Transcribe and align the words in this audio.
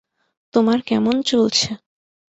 তোমার 0.53 0.79
কেমন 0.81 1.15
চলছে? 1.21 1.69